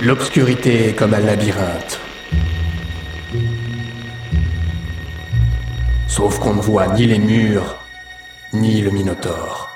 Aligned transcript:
L'obscurité 0.00 0.90
est 0.90 0.94
comme 0.94 1.12
un 1.12 1.18
labyrinthe. 1.18 1.98
Sauf 6.06 6.38
qu'on 6.38 6.54
ne 6.54 6.60
voit 6.60 6.86
ni 6.94 7.06
les 7.06 7.18
murs, 7.18 7.78
ni 8.52 8.80
le 8.80 8.92
Minotaure. 8.92 9.67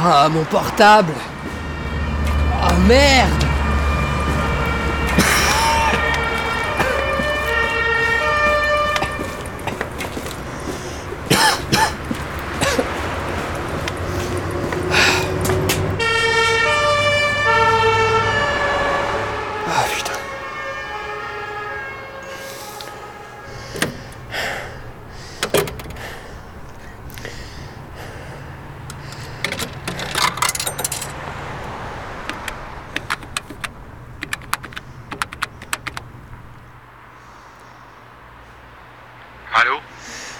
Ah, 0.00 0.28
mon 0.28 0.44
portable. 0.44 1.12
Oh 2.62 2.74
merde 2.86 3.46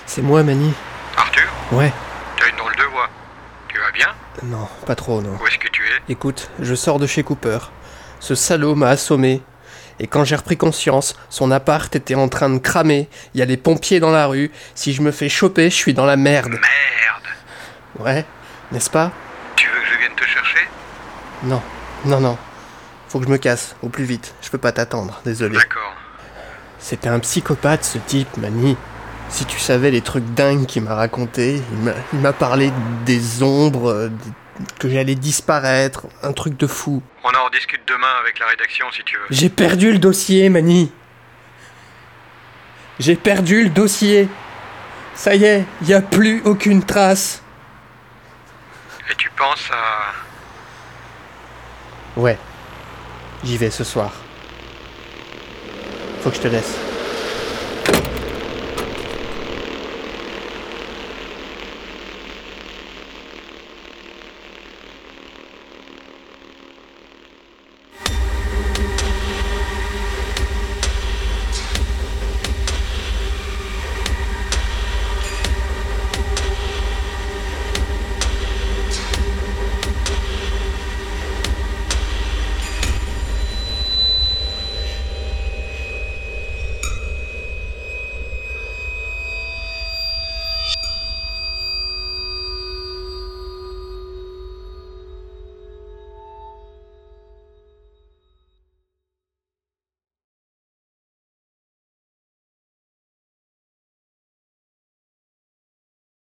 C'est 0.08 0.22
moi, 0.22 0.42
Mani. 0.42 0.72
Arthur 1.18 1.44
Ouais. 1.70 1.92
T'as 2.38 2.48
une 2.48 2.56
drôle 2.56 2.74
de 2.76 2.82
voix. 2.84 3.08
Tu 3.68 3.78
vas 3.78 3.90
bien 3.92 4.08
Non, 4.44 4.66
pas 4.86 4.94
trop, 4.94 5.20
non. 5.20 5.36
Où 5.40 5.46
est-ce 5.46 5.58
que 5.58 5.68
tu 5.68 5.82
es 5.82 6.12
Écoute, 6.12 6.50
je 6.60 6.74
sors 6.74 6.98
de 6.98 7.06
chez 7.06 7.22
Cooper. 7.22 7.58
Ce 8.18 8.34
salaud 8.34 8.74
m'a 8.74 8.88
assommé. 8.88 9.42
Et 10.00 10.06
quand 10.06 10.24
j'ai 10.24 10.36
repris 10.36 10.56
conscience, 10.56 11.14
son 11.28 11.50
appart 11.50 11.94
était 11.94 12.14
en 12.14 12.28
train 12.28 12.48
de 12.48 12.56
cramer. 12.58 13.08
Il 13.34 13.40
y 13.40 13.42
a 13.42 13.46
des 13.46 13.58
pompiers 13.58 14.00
dans 14.00 14.10
la 14.10 14.26
rue. 14.26 14.50
Si 14.74 14.94
je 14.94 15.02
me 15.02 15.10
fais 15.10 15.28
choper, 15.28 15.68
je 15.68 15.74
suis 15.74 15.92
dans 15.92 16.06
la 16.06 16.16
merde. 16.16 16.48
Merde 16.52 16.62
Ouais, 17.98 18.24
n'est-ce 18.72 18.88
pas 18.88 19.12
Tu 19.56 19.68
veux 19.68 19.74
que 19.80 19.86
je 19.92 19.98
vienne 19.98 20.14
te 20.16 20.24
chercher 20.24 20.68
Non, 21.42 21.60
non, 22.06 22.20
non. 22.20 22.38
Faut 23.10 23.18
que 23.18 23.26
je 23.26 23.30
me 23.30 23.36
casse, 23.38 23.76
au 23.82 23.90
plus 23.90 24.04
vite. 24.04 24.34
Je 24.40 24.48
peux 24.48 24.58
pas 24.58 24.72
t'attendre, 24.72 25.20
désolé. 25.24 25.56
D'accord. 25.58 25.94
C'était 26.78 27.08
un 27.08 27.18
psychopathe, 27.18 27.84
ce 27.84 27.98
type, 27.98 28.34
Mani. 28.38 28.76
Si 29.30 29.44
tu 29.44 29.58
savais 29.58 29.90
les 29.90 30.00
trucs 30.00 30.24
dingues 30.34 30.66
qu'il 30.66 30.82
m'a 30.82 30.94
raconté, 30.94 31.62
il 31.72 31.78
m'a- 31.78 31.92
il 32.12 32.32
parlé 32.32 32.72
des 33.04 33.42
ombres, 33.42 33.90
euh, 33.90 34.08
des- 34.08 34.64
que 34.80 34.88
j'allais 34.88 35.14
disparaître, 35.14 36.06
un 36.22 36.32
truc 36.32 36.56
de 36.56 36.66
fou. 36.66 37.02
On 37.22 37.28
en 37.28 37.44
rediscute 37.44 37.82
demain 37.86 38.08
avec 38.20 38.38
la 38.38 38.46
rédaction 38.46 38.86
si 38.90 39.02
tu 39.04 39.16
veux. 39.16 39.26
J'ai 39.30 39.48
perdu 39.50 39.92
le 39.92 39.98
dossier, 39.98 40.48
Mani. 40.48 40.90
J'ai 42.98 43.14
perdu 43.16 43.64
le 43.64 43.70
dossier. 43.70 44.28
Ça 45.14 45.34
y 45.34 45.44
est, 45.44 45.64
y 45.82 45.92
a 45.94 46.00
plus 46.00 46.42
aucune 46.44 46.82
trace. 46.82 47.42
Et 49.10 49.14
tu 49.16 49.30
penses 49.30 49.68
à... 49.72 50.12
Ouais, 52.20 52.38
j'y 53.44 53.56
vais 53.56 53.70
ce 53.70 53.84
soir. 53.84 54.12
Faut 56.22 56.30
que 56.30 56.36
je 56.36 56.40
te 56.40 56.48
laisse. 56.48 56.74